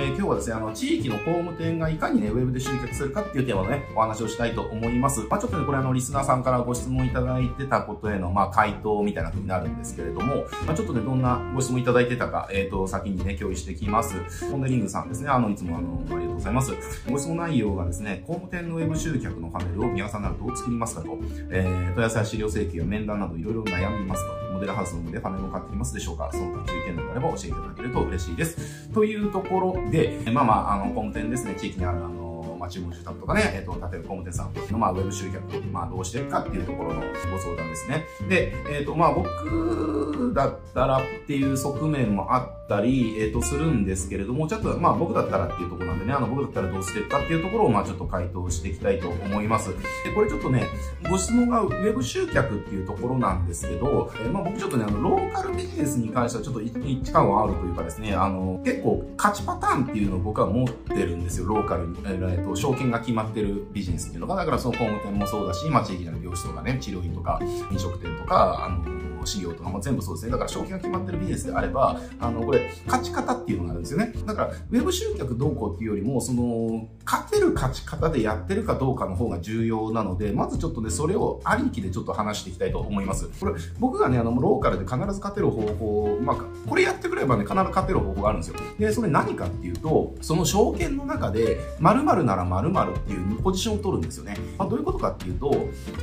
[0.00, 5.20] えー、今日はですね、あの、地域の工務店がいかにね、ウェブで集客するかっていうテーマのね、お話をしたいと思います。
[5.28, 14.14] まあちょっとね、これあの、リスナーさんからご質問いただいてたことへの、まあ回答みたいな風になるんですけれども、まあちょっとね、どんなご質問いただいてたか、えっ、ー、と、先にね、共有していきます。
[14.50, 16.72] ポンデリングさんですね、あの、いつもあの、ありがとうございます。
[17.10, 21.18] ご質問内容がですね、工務店のウェブ集客のパネルを宮さんならどう作りますかと、
[21.50, 24.49] えー、問い合わせや資料請求や面談などいろいろ悩みますと。
[24.60, 26.28] モデルハウスのでパネルを買っていますでしょうか？
[26.30, 28.90] その他注意点などあれば教えていただけると嬉しいです。
[28.90, 37.06] というところで、まあまあ、あの、工務店ですね、地域にあるあの、まあ、注文住宅とかね、えっ、と、例えば工務店さんの、まあ、ウェブ集客、まあ、どうしてるかっていうところのご
[37.38, 38.04] 相談ですね。
[38.28, 49.70] で、えっ、と、まあ、僕だったらっていう側面もあったり、えっ、ー、と、するんですけれども、ちょっと、まあ、僕だったらっていうところなんでね、あの、僕だったらどうしてるかっていうところを、まあ、ちょっと回答していきたいと思います。
[49.70, 49.74] で、
[50.14, 50.64] これちょっとね、
[51.10, 61.98] ご質問がウェブ集客っていうところなんですけど、えまあ、僕ちょっとね、あの、ローカルビジネスに関してはちょっと一致感はあるというかですね、あの、結構勝ちパターンっていうのを僕は持ってるんですよ、ローカルに。
[62.06, 67.40] えっ、と、証券が決まってるビジネスっていうのが、だからその工務店もそうだし、まあ、地域の病室とかね、治療院とか、
[67.72, 70.32] 飲食店とか、あの、事業とかも全部そうですね。
[70.32, 74.12] だから賞金が決まってるビジネスであれば、あの、これ、勝ち方っていうのがあるんですよね。
[74.26, 83.28] だから、ウェブ集客どうこうっていうよりも、その、勝てる勝ち方でやってるかどうかの方が重要なので、まずちょっとね、それをありきでちょっと話していきたいと思います。
[83.40, 86.36] これ、僕がね、あの、ローカルで必ず勝てる方法、まあ、
[86.68, 88.56] これやってくればね、必ず勝てる方法があるんですよ。
[88.78, 94.36] で、それ何かっていうと、その証券の中で、〇〇なら〇〇っていうポジションを取るんですよね。
[94.58, 95.50] まあ、どういうことかっていうと、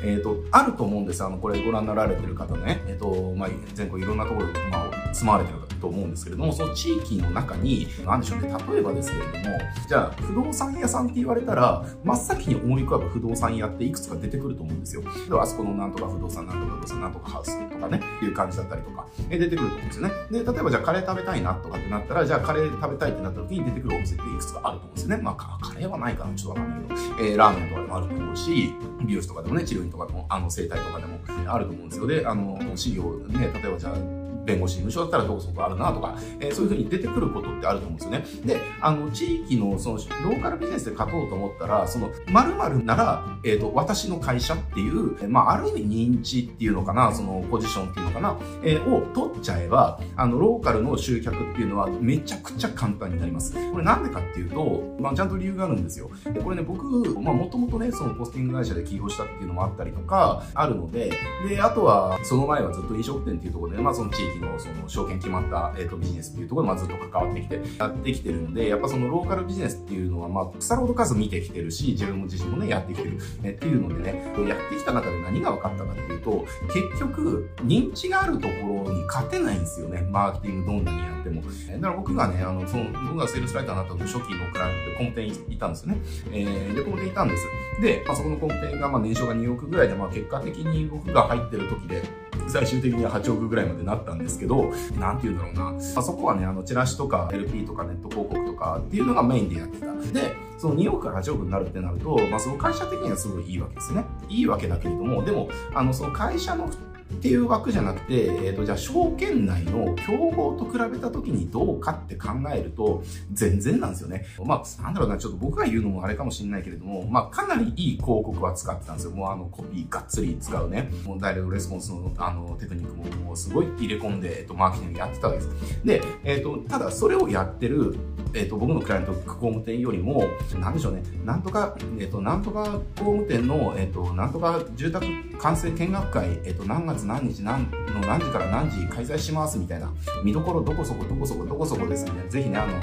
[0.04, 1.24] えっ、ー、と、あると思うんです。
[1.24, 15.04] あの、これご覧になられてる方ね、えっ、ー、と、まあ、全国いろんなところで、まあ、住まわれてると思うんですけれども、その地域の中に、なんでしょうね、例えばですけれども、じゃあ、不動産屋さんって言われたら、真っ先に思い浮かぶ不動産屋っていくつか出てくると思うんですよ。
[15.28, 20.14] では、あそこのなんとか不動産、なんとか不動産、なんとかハウスとかね、いう感じだったりとか、え出てくると思うんですよね。
[20.32, 25.24] で、例えばじゃあカレー食べたいなとかってなったら、じゃあカレー食べたいってなった時に出てくるお店っていくつかあると思うんですよね。
[25.24, 28.74] まあ、カレーはないかな、ちょっとわかんないけど、えー、ラーメンとかでもあると思うし、
[29.06, 32.08] 美容師とかでもね、治療院とかでも、あの、整体とかでもあると思うんですよ。
[32.08, 32.60] で、あの、
[32.98, 38.26] 業ね、例えばじゃあ、弁護士事務所だったらどこそこあるなとか、えー、そういうふうに出てくることってあると思うんですよね。
[38.46, 53.54] で、あの、地域のその、ローカルビジネスで勝とうと思ったら、その、〇〇なら、えっ、ー、と、私の会社っていう、まあ、ある意味認知っていうのかな、その、ポジションっていうのかな、えー、を取っちゃえば、あの、ローカルの集客っていうのはめちゃくちゃ簡単になります。
[53.72, 56.10] これなんでかっていうと、まあ、ちゃんと理由があるんですよ。
[56.34, 56.86] で、これね、僕、
[57.20, 61.12] まあ、もともとね、そのポスティング会社で起業したっていうのもあったりとか、あるので、
[61.48, 80.02] で、あとは、その前はずっと飲食店っていうところで、まあ、その地域の、その、証券決まった、えーと、ビジネスっていうところで、まあ、ずっと関わってきて、やってきてるので、やっぱそのローカルビジネスっていうのは、まあ、腐るほど数見てきてるし、自分も自身もね、やってきてる、えっていうのでね、やってきた中で何が分かったかっていうと、結局、認知があるところに勝てないんですよね。
[80.10, 81.42] マーケティングどんなにやっても。
[81.42, 85.98] だから僕がね、あの、その、僕がセールスライターになった初期のクライアントで工務店にいたんですよね。
[86.32, 87.46] えー、で、工務店いたんです。
[87.82, 92.04] で、まあ、そこの工務店が、まあ、年商が2億ぐらいで、まあ、結果的に僕が入ってる時で、
[92.48, 95.78] 最終的には8億ぐらいまでなったんですけど、なんて言うんだろうな。
[95.78, 99.88] あ、そこはね、あの、チラシとか LP とかネット広告とかっていうのがメインでやってた。
[100.14, 104.06] で、その2億から8億になるってなると、まあ、その会社的にはすごいいいわけですね。
[104.30, 106.70] いいわけだけれども、でも、あの、その会社の
[107.14, 113.04] っていう枠じゃなくて、えっ、ー、と、じゃあ証券内の競合と比べた時にどうかって考えると、
[113.34, 114.26] 全然なんですよね。
[114.44, 119.12] まあ、なんだろうな、ちょっと僕が言うのもあれかもしれないけれども、まあ、かなりいい広告は使ってたんですよ。
[119.12, 120.90] もうあの、コピーがっつり使うね。
[121.06, 125.86] もうダイレクトレスポンスのあの、テクニックももうすごい入れ込んで、えっと、マーケティングやってたわけです。
[125.86, 127.96] で、えっと、ただそれをやってる、
[128.34, 130.24] えっと、僕のクライアント、工務店よりも、
[130.60, 132.64] なんでしょうね、なんとか、えっと、なんとか
[132.98, 135.06] 工務店の、えっと、なんとか住宅
[135.40, 139.92] 完成見学会、えっと、何月何日何、の何時から何時開催しますみたいな、
[140.24, 142.74] 見どころどこそこどこそこどこそこですみたいな、ぜひね、あの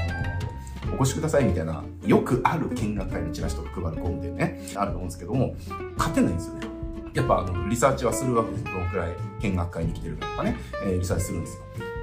[0.93, 5.55] お越しくださいみたいな、よくある見学会のチラシとか配るコンテね、あると思うんですけども、
[5.97, 6.69] 勝てないんですよね。
[7.15, 8.73] やっぱリサーチはするわけですよ。
[8.73, 11.63] どのくらい見学会に来てるかとかね、えー、リサーチするんですよ。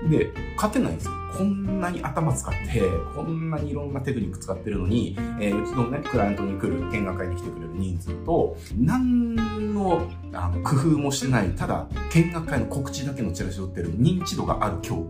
[0.09, 1.13] で、勝てないんですよ。
[1.37, 2.81] こんなに頭使って、
[3.15, 9.35] こんなにいろんなテクニック使ってるのに、えー、うちのね、クライアントに来る、見学会に来てくれる人数と、何
[9.73, 15.09] のあの工夫もしてない、ただ、見学会の告知だけのチラシを売ってる認知度がある競合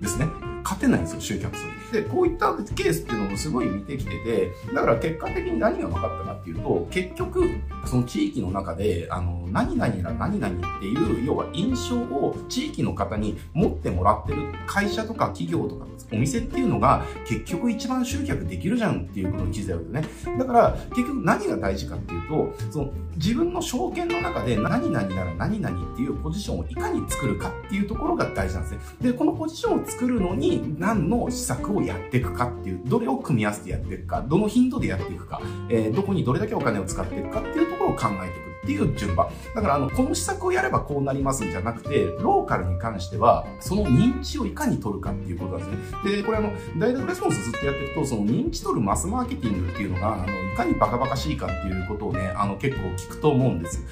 [0.00, 0.47] ですね。
[0.68, 2.02] 勝てないんですよ、集客する。
[2.04, 7.42] で、こういったケースっていうのもすごい見てきてて、だから結果的に何が分かったかっていうと、結局、
[7.86, 20.38] その地域の中で、あの、何々ら何々っていう、要は印象を地域の方に持ってもらってる会社とか企業とかお店っていうのが、結局一番集客できるじゃんっていうことに気づいたわけでね。
[20.38, 28.80] だから、結局何が大事かっていうと、その、自分の証券の中で何々なら何々っていうポジションをいかに作るかっていうところが大事なんですね。
[29.00, 38.47] で、このポジションを作るのに、何の施策をやっていくかっていう、どれを組み合わせてやっていくか、どの頻度でやっていくか、えー、どこにどれだけお金を使っていくかっていうところを考えていく。
[38.68, 39.28] っていう順番。
[39.54, 46.16] だから、あの、この施策をやればこうなりますんじゃなくて、ローカルに関しては、その認知をいかに取るかっていうことなんですね。
[46.16, 53.82] で、これあの、ダイレクトレスポンスずっとやっていくと、その認知取るマスマーケティングっていうのが、あの、いかにバカバカしいかっていうことをね、あの、結構聞くと思うんです。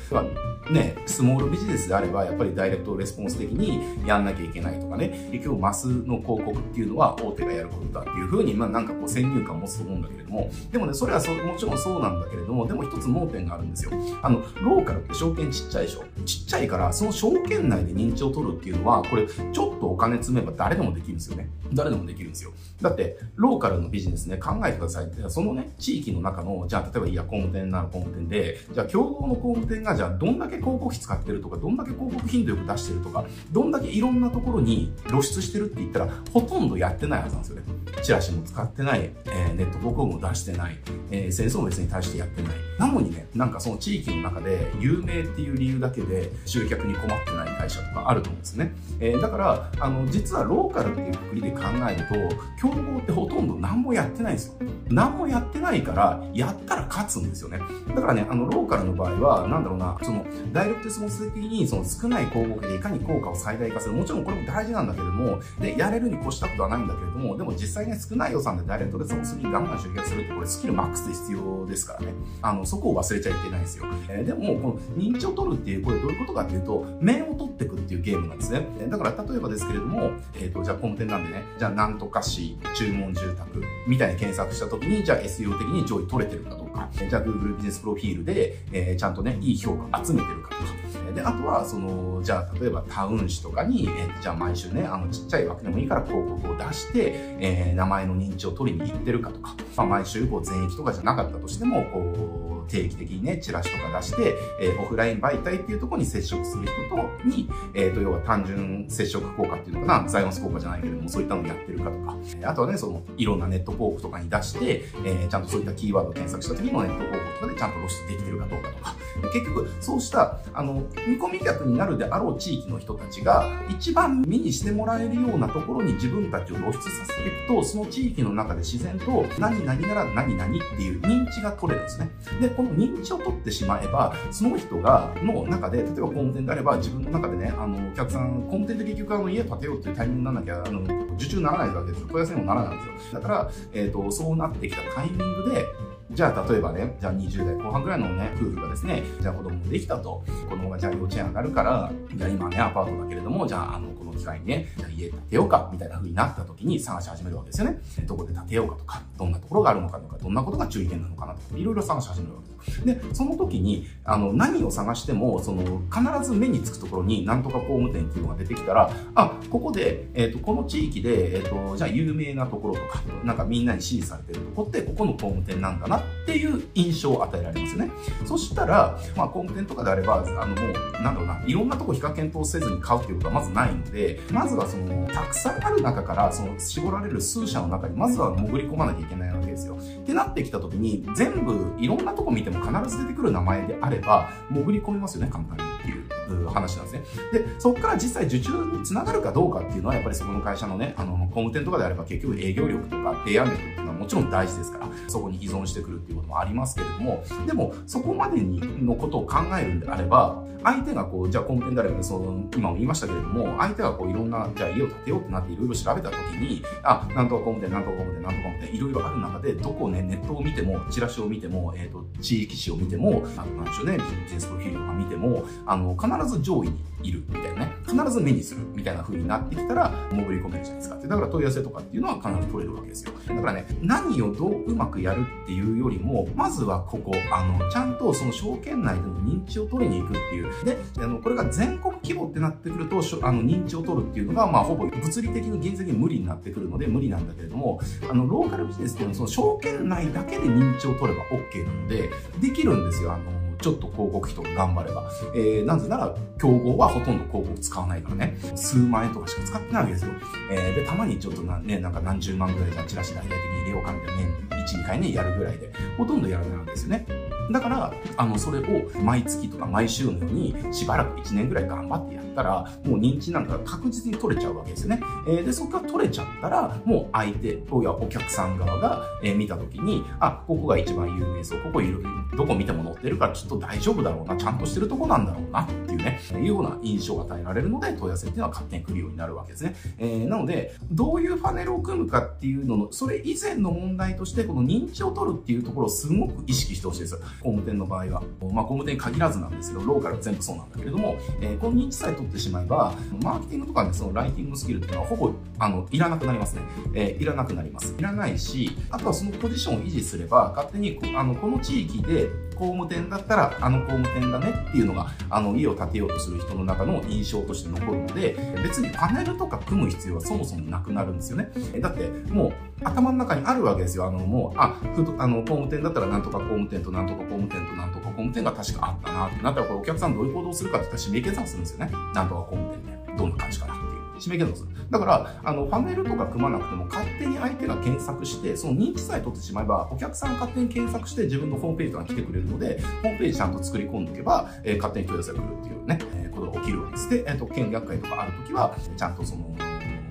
[0.70, 13.92] ね、スモールビジネスであれば、やっぱりダイレクトレスポンス的にやんなきゃいけないとかね、結局マスの広告っていうのは大手がやることだっていうふうに、まあなんかこう先入観を持つと思うんだけれども、でもね、それはそもちろんそうなんだけれども、でも一つ盲点があるんですよ。
[14.22, 16.04] あの、ローカルって証券ちっちゃいでしょ？
[16.24, 21.48] ちっちゃいから、その証券内で認知を取るっていうのは、これ、ちょっとお金積めば誰でもできるんですよね。
[21.72, 22.50] 誰でもできるんですよ。
[22.82, 37.62] だって、ローカルのビジネスね、考えてくださいって、そのね、地域の中の、じゃあ、例えば、いや、工務店なら工務店で、じゃあ、競合の工務店が、じゃあ、どんだけ広告費使ってるとか、どんだけ広告頻度よく出してるとか、どんだけいろんなところに露出してるって言ったら、ほとんどやってないはずなんですよね。
[38.02, 40.78] チラシも使ってない、えー、ネット広告も出してない、
[41.10, 42.52] えー、戦争も別に対してやってない。
[42.78, 48.72] なのにね、なんかその地域の中で有名っていう理由だけで集客に困ってない会社とかあると思うんですね。
[49.00, 54.54] えー、だから、あの、実はローカルっていうくくりで考えると、競合ってほとんど何もやってないんですよ。
[54.88, 57.58] 何もやってないから、やったら勝つんですよね。
[57.88, 63.94] だからね、あの、ローカルの場合は、なんだろうな、その、ダイレクトレスポンス的に、その少ない広告でいかに効果を最大化する。
[63.94, 72.14] もちろんこれも大事なんだけれども、で、やれるに越したことはないんだけれども、でも実際ね、少ない予算でダイレクトレスポンスにガンガン集客するって、これスキルマックスで必要ですからね。
[72.42, 73.84] あの、そこを忘れちゃいけないんですよ。
[74.08, 78.66] えー、でも、この認知を取るっていう、これどういうことかっていうと、面を取っていくっていうゲームなんですね。
[78.88, 118.96] だから、例えばですけれども、えっ、ー、と、じゃあ、コンテンなんでね、じゃあ、なんとか市、注文住宅、みたいに検索したときに、じゃあ SEO 的に上位取れてるかどうか、じゃあ Google ビジネスプロフィールで、えー、ちゃんとね、いい評価集めてるかとか、で、あとは、その、じゃあ、例えばタウン誌とかに、えー、じゃあ毎週ね、あの、ちっちゃい枠でもいいから広告を出して、えー、名前の認知を取りに行ってるかとか、まあ、毎週、こう、全域とかじゃなかったとしても、こう、定期的にね、チラシとか出して、えー、オフライン媒体っていうところに接触する人と、に、えっ、ー、と、要は単純接触効果っていうのかな、ザイオンス効果じゃないけれども、そういったのをやってるかとか、あとはね、その、いろんなネット広告とかに出して、えー、ちゃんとそういったキーワードを検索した時のネット広告とかでちゃんと露出できてるかどうかとか、
[119.32, 120.74] 結局、そうした、あの、
[121.06, 132.10] 見込み客になるであろう地域の人たちが、一番目にしてもらえるようなところに自分たちを露出させていくと、その地域の中で自然と、何々なら何々っていう認知が取れるんですね。
[132.40, 142.06] で、この認知を取ってしまえば、その人が、の中で、例えば工務店であれば、自分の中でね、あの、お客さん、工務店で結局あの、家建てようっていうタイミングにならなきゃ、あの、受注にならないわけですよ。
[142.08, 143.20] 問い合わせにもならないんですよ。
[143.20, 145.64] だから、えっ、ー、と、そうなってきたタイミングで、
[146.12, 150.24] じゃあ、例えばね、じゃあ20代後半ぐらいのね、夫婦がですね、じゃあ子供もできたと。
[150.48, 157.78] 子供がじゃあ幼稚園上がるから、じゃあ今ね、アパートだけれども、じゃあ、あ、の機会にね、家建てようか、みたいな風になった時に探し始めるわけですよね。
[158.06, 162.56] どこで建てようかとか、どんなところがあるのかとか、どんなことが注意点なのかなとか、いろいろ探し始めるわけです。
[162.84, 177.90] で、その時に、あの、何を探しても、その、必ず目につくところに、なんとか工務店っていうのが出てきたら、あ、ここで、えっ、ー、と、この地域で、えっ、ー、と、じゃあ有名なところとか、なんかみんなに支持されてるとこって、ここの工務店なんだなっていう印象を与えられますよね。
[178.24, 189.76] そしたら、まあ、工務店とかであれば、あの、もう、なんだろうな、いろんなとこ比較検討せずに買うっていうことはまずないので、まずはその、たくさんある中から、その、絞られる数社の中に、まずは潜り込まなきゃいけないわけですよ。
[189.76, 195.88] ってなってきた時に、全部、いろんなとこ見ても必ず出てくる名前であれば、潜り込みますよね、簡単にって
[196.32, 197.02] いう話なんですね。
[197.32, 230.96] で、そこから実際受注につながるかどうかっていうのは、やっぱりそこの会社のね、あの、工務店とかであれば結局営業力とか提案力っていうもちろん大事ですから、そこに依存してくるっていうこともありますけれども、でも、そこまでにのことを考えるんであれば、相手がこう、じゃあ工務店であれば、その、今も言いましたけれども、相手がこう、いろんな、じゃあ家を建てようってなっていろいろ調べたときに、あ、なんとか工務店、なんとか工務店、なんとか工務店、いろいろある中で、どこをね、ネットを見ても、チラシを見ても、えっ、ー、と、地域紙を見ても、あの、なんでしょうね、ビジネスプロフィールとか見ても、あの、必ず上位にいるみたいなね、必ず目にするみたいな風になってきたら、潜り込めるじゃないですか。
[230.96, 233.12] だから問い合わせとかっていうのは必ず取れるわけですよ。
[233.28, 240.64] だからね、何をどううまくやるっていうよりも、まずはここ、あの、ちゃんとその証券内での認知を取りに行くっていう。
[240.64, 253.12] で、あの、これが全国規模ってなってくると、あの、認知を取るっていうのが、まあ、ほぼ物理的に現実的に無理になってくるので無理なんだけれども、あの、ローカルビジネスっていうのはその証券内だけで認知を取れば OK なので、できるんですよ。
[253.12, 255.10] あの、ちょっと広告費とか頑張れば。
[255.34, 260.12] えー、なぜなら、競合はほとんど広告使わないからね、数万円とかしか使ってないわけですよ。
[260.50, 267.25] えー、で、たまにちょっとな、ね、なんか何十万ぐらいじゃチラシ大々的に入れようかみたいな年1、2回ね、やるぐらいで、ほとんどやらないわけですよね。
[267.50, 275.00] だから、あの、それを毎月とか毎週のようにしばらく1年ぐらい頑張ってやったら、もう認知なんか確実に取れちゃうわけですよね。
[275.28, 282.02] えー、で、そこが取れちゃったら、もう相手、やお客さん側が、えー、見たときに、あ、ここが一番有名そう、ここいる、
[282.36, 289.76] どこ見ても載ってるからきっと大丈夫だろうな、ちゃんとしてるとこなんだろうな、っていうね、いうような印象が与えられるので、問い合わせっていうのは勝手に来るようになるわけですね。
[289.98, 297.18] えー、なので、どういうパネルを組むかっていうのの、それ以前の問題として、この認知を取るっていうところをすごく意識してほしいです。
[297.40, 298.22] 工務店の場合は。
[298.52, 306.62] まあ、工務店に限らずなんですけど、ローカルは全部そうなんだけれども、えー、この認知さえ取ってしまえば、マーケティングとかね、そのライティングスキルっていうのはほぼ、あの、いらなくなりますね。
[306.94, 307.94] えー、いらなくなります。
[307.98, 321.50] いらないし、あとはそのポジションを維持すれば、勝手に、あの、この地域で、工務店だったら、あの工務店だねっていうのが、あの、家を建てようとする人の中の印象として残るので、別にパネルとか組む必要はそもそもなくなるんですよね。
[321.80, 322.52] だって、もう、
[322.84, 324.06] 頭の中にあるわけですよ。
[324.06, 331.90] あの、もう、あ、ふと、あの、工務店だったらなんとか工務店となんとか工務店となんとか工務店が確かあったなってなったら、これお客さんどういう行動するかって言ったら指名計算するんですよね。
[332.14, 332.96] なんとか工務店で。
[333.16, 333.75] どんな感じかな。
[334.18, 334.54] 締め切る。
[334.90, 347.10] だから、あの、パネルとか組まなくても勝手に相手が検索して、その人気さえ取ってしまえば、お客さん勝手に検索して自分のホームページとか来てくれるので、ホームページちゃんと作り込んでおけば、えー、勝手に問い合わせが来るっていうね、えー、ことが起きるわけです。
[347.10, 349.56] で、えっ、ー、と、見学会とかあるときは、ちゃんとその、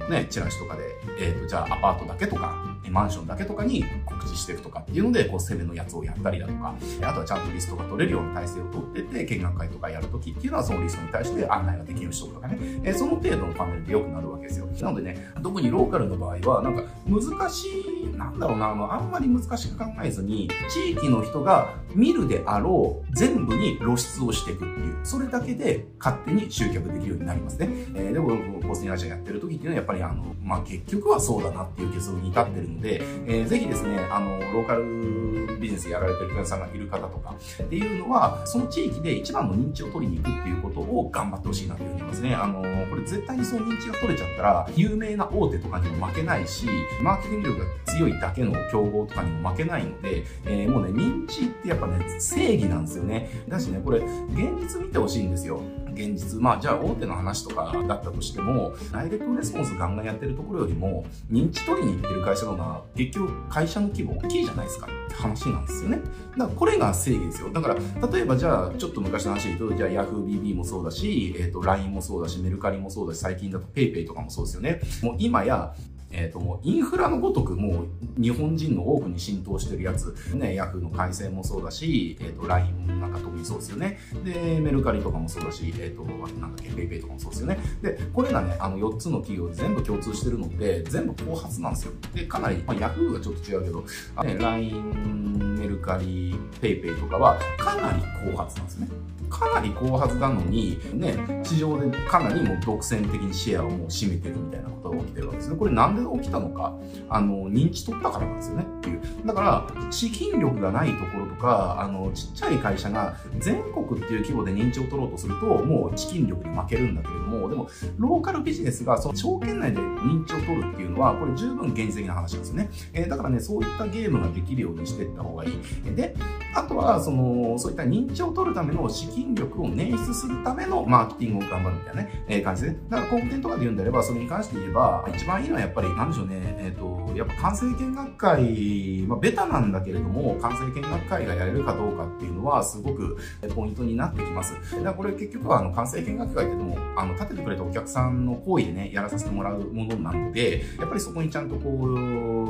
[0.09, 0.83] ね、チラシとかで、
[1.19, 14.67] えっ、ー、と、じゃあアパートだけとか、マンションだけとかに告知していくとかっていうので、こう、攻めのやつをやったりだとか、あとはちゃんとリストが取れるような体制を取ってて、見学会とかやるときっていうのは、そのリストに対して案内ができる人とかね、えその程度のパネルで良くなるわけですよ。
[14.79, 27.69] なのでね、特にローカルの場合は、なんか、難しい、なんだろうな、あの、あんまり難しく考えずに、地域の人が見るであろう全部に露出をしていくっていう、それだけで勝手に集客できるようになりますね。
[27.95, 28.29] えー、でも、
[28.67, 42.35] コスティナーやってる時っていうのは、やっぱりあの、まあ、結局はそうだなっていう結論に至ってるので、えー、ぜひですね、あの、ローカルビジネスやられてる皆さんがいる方とかっていうのは、その地域で一番の認知を取りに行くっていうことを頑張ってほしいなというふうに思いますね。
[42.35, 46.67] あの、これ絶対にその認知が取れちゃったら、有名な大手とかにも負けないし、
[47.01, 47.65] マーケティング力が
[47.95, 53.29] 強いだけの競合とかにも負けないので、えー、もうね、認知ってやっぱね、正義なんですよね。
[53.47, 55.61] だしね、これ、現実見てほしいんですよ。
[55.93, 56.39] 現実。
[56.39, 65.99] まあ、じゃあ大手の話とかだったとしても、ダイレクトレスポンスガンガンやってるところよりも、認知取りに行ってる会社の方が、結局会社の規模大きいじゃないですかって話なんですよね。
[66.37, 67.49] だからこれが正義ですよ。
[67.49, 74.81] だから、例えばじゃあ、ちょっと昔の話で言うと、じゃあ YahooBB もそうだし、えっ、ー、と、LINE もそうだし、メルカリもそうだし、最近だと PayPay とかもそうですよね。
[75.01, 75.73] もう今や、
[76.11, 77.87] え、ー、ともうインフラのごとくもう
[78.21, 83.99] 日本人の多くに浸透してるやつ、ね、ヤフーの改正もそうだし、えっ、ー、と LINE なんか特にそうですよね。
[84.23, 86.03] で、メルカリとかもそうだし、えっ、ー、と、
[86.39, 87.57] なんだっけ、PayPay とかもそうですよね。
[87.81, 91.93] で、これがね、あの4つの企業で全部共通してるので、全部後発なんですよ。
[92.13, 93.81] で、かなり、まあ、ヤフーがちょっと違うけど、
[94.23, 98.87] ね、LINE、メルカリ、PayPay とかはかなり後発なんですね。
[99.29, 105.55] かなり後発なのに、ね、市場でかなりもう独占的にシェアをもう占めてるみたいなことが起きてるわけですね。
[105.57, 106.77] これなんで起きたのか、
[107.09, 109.01] あの、認知取ったからなんですよねっていう。
[109.25, 109.41] だか
[109.75, 117.67] ら、資金力がないところとか、あの、ちっちゃい会社が全国っていう規模で認知を取ろうとすると、もう資金力に負けるんだけれども、でも、
[117.97, 122.69] ローカルビジネスがその証券内で認知を取るっていうのは、これ十分現実的な話なんですよね。
[122.93, 125.54] えー、だからね、そういったゲームができるようにしていった方がいい。
[125.95, 126.15] で、
[126.55, 143.17] あとは、その、そういった認知を取るための資金力を捻出するためのマーケティングを頑張るみたいなね、えー、感じで、だから工務店とかで言うんであれば、それに関して言えば、一番いいのはやっぱり、なんでしょうね、えっ、ー、と、やっぱ関西見学会、まあ、ベタなんだけれども、関西見学会がやれるかどうかっていうのは、すごく
[143.53, 144.53] ポイントになってきます。
[144.53, 151.69] だからこれ結局は、あの、関西見学会ってでも、あの、立ててくれたお客さんの行為でね、やらさせてもらうものなので、やっぱりそこにちゃんとこ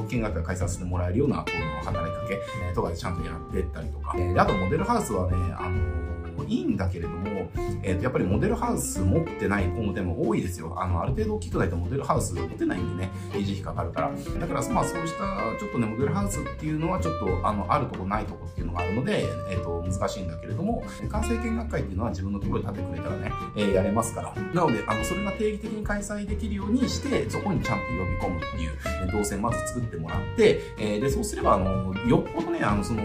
[0.05, 6.14] う、見学会開催させてもらえるような、この働きかけとかちゃんとやってったりとか、えあとモデルハウスはね、あの
[6.47, 7.49] いいんだけれども、
[7.83, 10.75] えー、とやっぱりモデルハウス持ってない工務店も多いですよ。
[10.77, 14.11] あの、ある程度大きくないとモデルハウス持てないんでね、維持費かかるから。
[14.39, 15.19] だから、まあそうした
[15.59, 24.33] ちょっとね、モデルハウスっていうのはちょっと、あの、あるとこないとこっていうのがあるので、えっ、ー、と、難しいんだけれども、完成見学会っていうのは自分のところで立ててくれたらね、えー、やれますから。
[24.53, 33.01] なので、あの、それが定期的に開催できるようにして、そこにちゃんと呼び込むっていう、動線まず作ってもらって、えー、で、そうすれば、あの、よっぽどね、あの、その、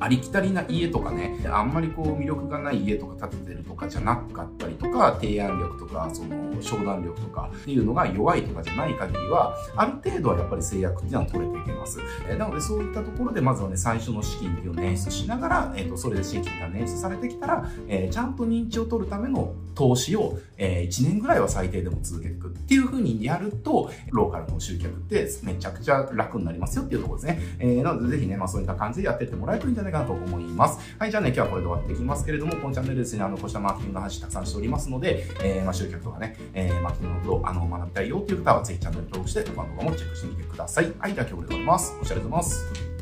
[0.00, 12.00] ありきたりな家とかね、あんまりこう魅力がない家とか建ててるとかじゃなかったりとか、提案力とか、その商談力とかっていうのが弱いとかじゃない限りは、ある程度はやっぱり制約っていうのは取れていけます。
[12.28, 27.40] えなのでそういったところでまずはね、最初の資金っていうのを捻出しながら、えっ、ー、と、それで資金が捻出されてきたら、えー、ちゃんと認知を取るための投資を、え1年ぐらいは最低でも続けていくっていう風にやると、ローカルの集客ってめちゃくちゃ楽になりますよっていうところですね。
[27.58, 30.78] え、なのでぜひね、まあそういった感じでやってってもらえるといいんじゃないかなと思います。
[30.98, 40.92] はい、じゃあね、今日はこれで終わっていきますけれども、このチャンネルですね、あの、こうしたマーキングの話たくさんしておりますので、えー、まあ集客とかね、えー、マーケティングのことをあの学びたいよっていう方は、ぜひチャンネル登録して、他の動画もチェックしてみてください。
[40.98, 41.96] はい、では今日これで終わります。
[42.00, 42.97] お疲れ様です。